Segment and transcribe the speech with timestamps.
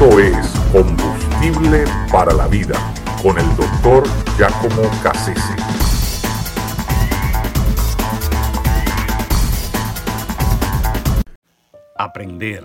[0.00, 2.74] Esto es Combustible para la Vida
[3.22, 4.02] con el doctor
[4.38, 5.54] Giacomo Cassese.
[11.98, 12.64] Aprender.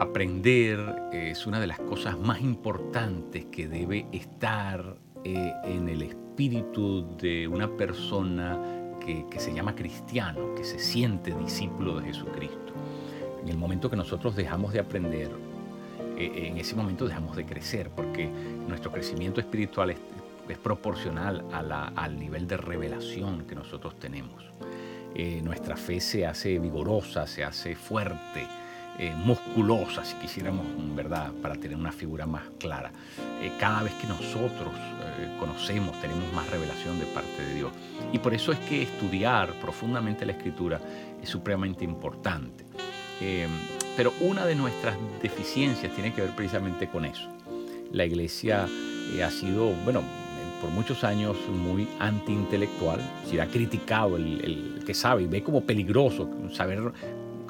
[0.00, 0.80] Aprender
[1.12, 7.46] es una de las cosas más importantes que debe estar eh, en el espíritu de
[7.46, 8.60] una persona
[8.98, 12.72] que, que se llama cristiano, que se siente discípulo de Jesucristo.
[13.40, 15.30] En el momento que nosotros dejamos de aprender,
[16.18, 19.98] eh, en ese momento dejamos de crecer, porque nuestro crecimiento espiritual es,
[20.62, 24.48] proporcional al nivel de revelación que nosotros tenemos.
[25.14, 28.46] Eh, nuestra fe se hace vigorosa, se hace fuerte,
[28.98, 32.92] eh, musculosa, si quisiéramos, ¿verdad?, para tener una figura más clara.
[33.42, 34.72] Eh, cada vez que nosotros
[35.40, 37.72] conocemos, tenemos más revelación de parte de Dios.
[38.12, 40.80] Y por eso es que estudiar profundamente la Escritura
[41.20, 42.64] es supremamente importante.
[43.98, 47.28] Pero una de nuestras deficiencias tiene que ver precisamente con eso.
[47.90, 48.68] La iglesia
[49.12, 50.04] eh, ha sido, bueno,
[50.60, 56.30] por muchos años muy antiintelectual, se ha criticado el, que sabe y ve como peligroso
[56.52, 56.92] saber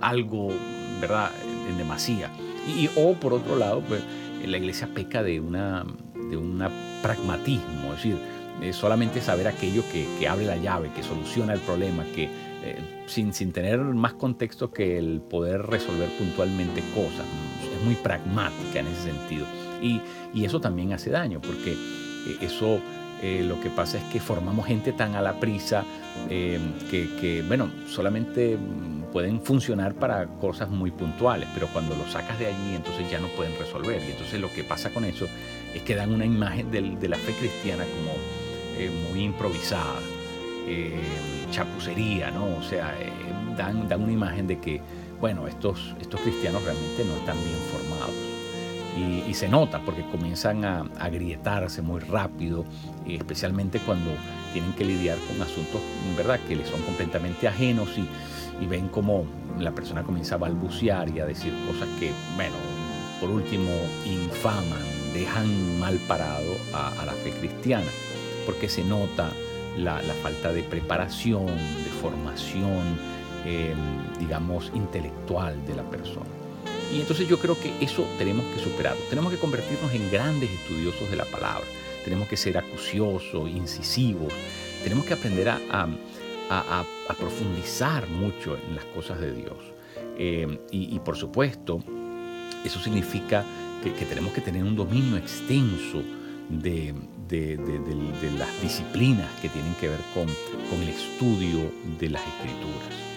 [0.00, 0.48] algo,
[1.02, 1.32] ¿verdad?,
[1.68, 2.30] en demasía.
[2.66, 4.02] Y, o por otro lado, pues
[4.42, 6.64] la iglesia peca de un
[7.02, 8.16] pragmatismo, es decir,
[8.62, 12.30] eh, solamente saber aquello que, que, abre la llave, que soluciona el problema, que
[12.64, 17.24] eh, sin, sin, tener más contexto que el poder resolver puntualmente cosas.
[17.72, 19.46] Es muy pragmática en ese sentido.
[19.80, 20.00] Y,
[20.34, 22.80] y eso también hace daño, porque eh, eso
[23.22, 25.84] eh, lo que pasa es que formamos gente tan a la prisa
[26.28, 32.40] que, que, bueno, solamente mm, pueden funcionar para cosas muy puntuales, pero cuando lo sacas
[32.40, 34.02] de allí, entonces ya no pueden resolver.
[34.02, 35.26] Y entonces lo que pasa con eso
[35.74, 40.00] es que dan una imagen de la fe cristiana como muy improvisada,
[40.68, 41.00] eh,
[41.50, 42.56] chapucería, ¿no?
[42.58, 43.10] O sea, eh,
[43.56, 44.80] dan, dan una imagen de que,
[45.20, 48.14] bueno, estos, estos cristianos realmente no están bien formados.
[48.96, 52.64] Y, y, se nota porque comienzan a, agrietarse muy rápido,
[53.06, 54.10] especialmente cuando
[54.52, 55.80] tienen que lidiar con asuntos,
[56.16, 58.06] ¿verdad?, que les son completamente ajenos y,
[58.62, 59.24] y ven como
[59.58, 62.56] la persona comienza a balbucear y a decir cosas que, bueno,
[63.20, 63.70] por último,
[64.04, 64.82] infaman,
[65.14, 67.90] dejan mal parado a, a la fe cristiana,
[68.46, 69.30] porque se nota
[69.76, 72.98] la, falta de preparación, de formación,
[73.44, 73.74] eh,
[74.18, 76.26] digamos, intelectual de la persona.
[76.92, 79.02] Y entonces yo creo que eso tenemos que superarlo.
[79.10, 81.66] Tenemos que convertirnos en grandes estudiosos de la palabra.
[82.04, 84.32] Tenemos que ser acuciosos, incisivos.
[84.82, 85.88] Tenemos que aprender a,
[87.18, 89.58] profundizar mucho en las cosas de Dios.
[90.16, 91.82] Eh, y, y, por supuesto,
[92.64, 93.44] eso significa
[93.82, 96.02] que, que, tenemos que tener un dominio extenso
[96.48, 96.94] de,
[97.28, 100.26] de, de, de, las disciplinas que tienen que ver con,
[100.70, 103.08] con el estudio de las escrituras.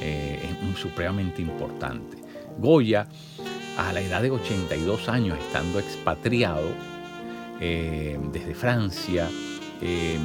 [0.00, 2.18] Eh, es supremamente importante.
[2.58, 3.06] Goya,
[3.78, 6.68] a la edad de 82 años, estando expatriado
[7.60, 9.28] eh, desde Francia,
[9.80, 10.18] eh,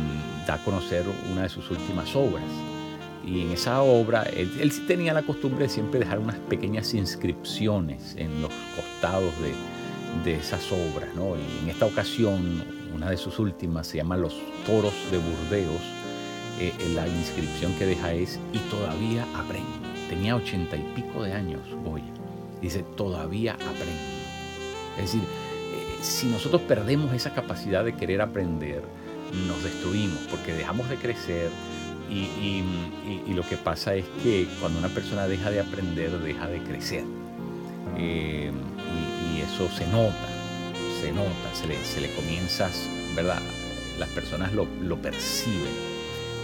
[0.46, 2.44] da a conocer una de sus últimas obras.
[3.26, 6.94] Y en esa obra, él, él, sí tenía la costumbre de siempre dejar unas pequeñas
[6.94, 9.54] inscripciones en los costados de,
[10.24, 11.10] de esas obras.
[11.16, 11.36] ¿no?
[11.36, 12.64] Y en esta ocasión,
[12.94, 14.36] una de sus últimas se llama Los
[14.66, 15.82] Toros de Burdeos.
[16.60, 19.70] Eh, la inscripción que deja es, y todavía aprendo.
[20.10, 22.04] Tenía ochenta y pico de años, Goya.
[22.62, 24.22] Dice, todavía aprendo.
[24.98, 28.84] Es decir, eh, si nosotros perdemos esa capacidad de querer aprender,
[29.48, 31.50] nos destruimos porque dejamos de crecer
[32.10, 32.66] y, y,
[33.08, 36.60] y, y, lo que pasa es que cuando una persona deja de aprender, deja de
[36.60, 37.06] crecer.
[37.98, 40.14] Eh, y, eso se nota,
[41.02, 42.70] se nota, se le, se le comienza,
[43.16, 43.42] ¿verdad?
[43.98, 45.74] Las personas lo, lo, perciben.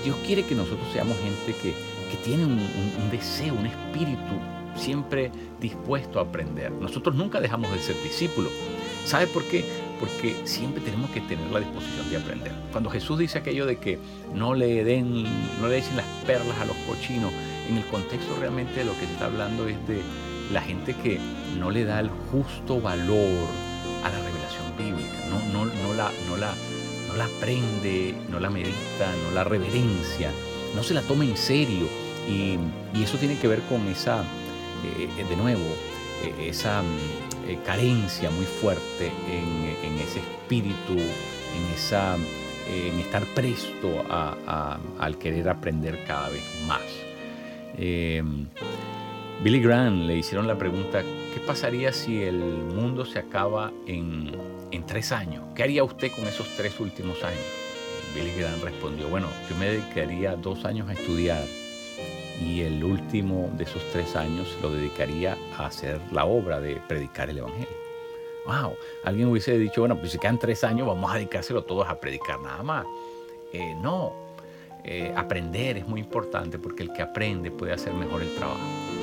[0.04, 1.74] Dios quiere que nosotros seamos gente que,
[2.10, 4.34] que tiene un, un, un deseo, un espíritu
[4.76, 6.72] siempre dispuesto a aprender.
[6.72, 8.52] Nosotros nunca dejamos de ser discípulos.
[9.06, 9.64] ¿Sabe por qué?
[10.00, 12.52] Porque siempre tenemos que tener la disposición de aprender.
[12.72, 14.00] Cuando Jesús dice aquello de que
[14.34, 15.24] no le den,
[15.62, 17.32] no le echen las perlas a los cochinos,
[17.70, 20.02] en el contexto realmente de lo que se está hablando es de
[20.52, 21.20] la gente que
[21.60, 23.67] no le da el justo valor
[24.10, 26.54] la revelación bíblica, no, no, no, la, no, la,
[27.08, 30.32] no la aprende, no la medita, no la reverencia,
[30.76, 31.88] no se la toma en serio.
[32.28, 32.58] Y,
[32.94, 34.24] y eso tiene que ver con esa,
[34.84, 35.66] eh, de nuevo,
[36.24, 36.84] eh, esa
[37.48, 44.80] eh, carencia muy fuerte en, en, ese espíritu, en, esa, en estar presto a, a,
[45.00, 46.82] al querer aprender cada vez más.
[49.44, 54.36] Billy Graham le hicieron la pregunta, ¿qué pasaría si el mundo se acaba en,
[54.72, 55.44] en tres años?
[55.54, 57.44] ¿Qué haría usted con esos tres últimos años?
[58.16, 61.44] Billy Graham respondió, bueno, yo me dedicaría dos años a estudiar
[62.44, 67.30] y el último de esos tres años lo dedicaría a hacer la obra de predicar
[67.30, 67.68] el Evangelio.
[68.48, 72.00] wow, alguien hubiese dicho, bueno, pues si quedan tres años vamos a dedicárselo todos a
[72.00, 72.88] predicar nada más.
[73.54, 74.14] Eh, no,
[74.84, 78.97] eh, aprender es muy importante porque el que aprende puede hacer mejor el trabajo.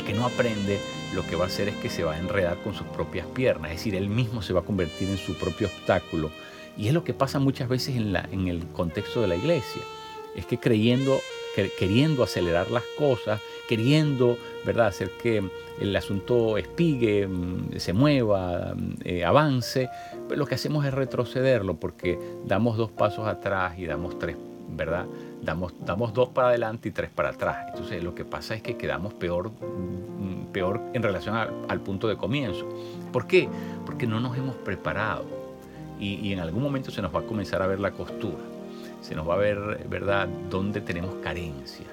[0.00, 0.80] El que no aprende
[1.14, 3.70] lo que va a hacer es que se va a enredar con sus propias piernas,
[3.70, 6.30] es decir, él mismo se va a convertir en su propio obstáculo.
[6.78, 9.82] Y es lo que pasa muchas veces en, la, en el contexto de la iglesia.
[10.34, 11.20] Es que creyendo
[11.78, 14.86] queriendo acelerar las cosas, queriendo ¿verdad?
[14.86, 15.42] hacer que
[15.80, 19.90] el asunto espigue, mm, se mueva, mm, eh, avance,
[20.28, 24.36] pues lo que hacemos es retrocederlo porque damos dos pasos atrás y damos tres,
[24.70, 25.06] ¿verdad?
[25.42, 27.66] Damos, damos dos para adelante y tres para atrás.
[27.68, 32.16] Entonces lo que pasa es que quedamos peor, mm, peor en relación al, punto de
[32.16, 32.68] comienzo.
[33.12, 33.48] ¿Por qué?
[33.86, 35.24] Porque no nos hemos preparado
[35.98, 38.38] y, y en algún momento se nos va a comenzar a ver la costura
[39.00, 41.86] se nos va a ver, ¿verdad?, dónde tenemos carencia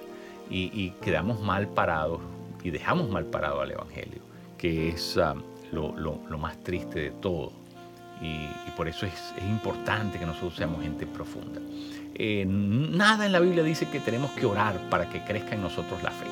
[0.49, 2.21] y, quedamos mal parados
[2.63, 4.21] y dejamos mal parado al Evangelio,
[4.57, 5.35] que es ah,
[5.71, 5.91] lo,
[6.37, 7.51] más triste de todo.
[8.21, 11.59] Y, por eso es, importante que nosotros seamos gente profunda.
[12.13, 16.01] Eh, nada en la Biblia dice que tenemos que orar para que crezca en nosotros
[16.03, 16.25] la fe.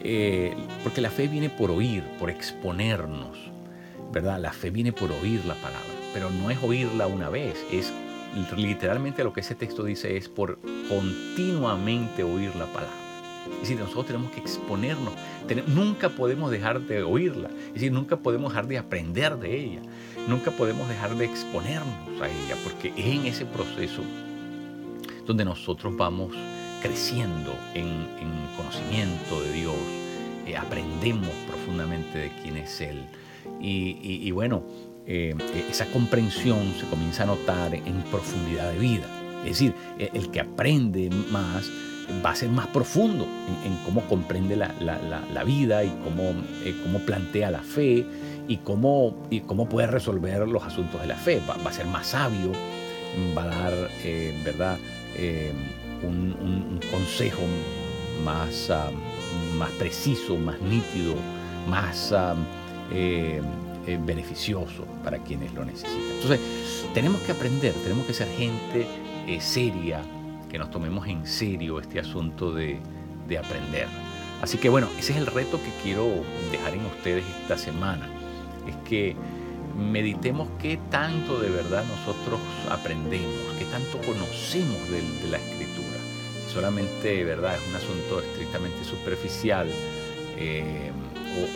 [0.00, 0.54] Eh,
[0.84, 3.36] porque la fe viene por oír, por exponernos,
[4.12, 4.40] ¿verdad?
[4.40, 5.80] La fe viene por oír la palabra,
[6.14, 7.92] pero no es oírla una vez, es
[8.56, 13.07] literalmente lo que ese texto dice es por continuamente oír la palabra.
[13.54, 15.12] Es decir, nosotros tenemos que exponernos.
[15.66, 17.48] nunca podemos dejar de oírla.
[17.68, 19.80] Es decir, nunca podemos dejar de aprender de ella.
[20.26, 24.02] Nunca podemos dejar de exponernos a ella, porque es en ese proceso
[25.26, 26.34] donde nosotros vamos
[26.82, 28.08] creciendo en,
[28.56, 29.76] conocimiento de Dios,
[30.46, 33.06] eh, aprendemos profundamente de quién es Él.
[33.60, 34.64] y bueno,
[35.10, 35.34] eh,
[35.70, 39.06] esa comprensión se comienza a notar en profundidad de vida.
[39.42, 41.66] Es decir, e, el que aprende más
[42.24, 43.26] va a ser más profundo
[43.64, 46.34] en, cómo comprende la, vida y cómo,
[46.64, 48.04] eh, cómo, plantea la fe
[48.46, 51.40] y cómo, y cómo puede resolver los asuntos de la fe.
[51.48, 52.52] Va, a ser más sabio,
[53.36, 53.74] va a dar,
[54.04, 54.78] eh, ¿verdad?,
[56.02, 57.42] un, consejo
[58.24, 58.90] más, ah,
[59.58, 61.14] más preciso, más nítido,
[61.68, 62.12] más...
[62.12, 62.34] Ah,
[63.88, 66.12] eh, beneficioso para quienes lo necesitan.
[66.12, 66.40] Entonces,
[66.92, 68.86] tenemos que aprender, tenemos que ser gente
[69.26, 70.02] eh, seria,
[70.48, 72.80] que nos tomemos en serio este asunto de,
[73.26, 73.86] de aprender.
[74.40, 76.08] Así que bueno, ese es el reto que quiero
[76.50, 78.08] dejar en ustedes esta semana.
[78.66, 79.16] Es que
[79.78, 82.40] meditemos qué tanto de verdad nosotros
[82.70, 85.98] aprendemos, qué tanto conocemos de, la escritura.
[86.46, 89.68] Si solamente verdad es un asunto estrictamente superficial,
[90.36, 90.90] eh,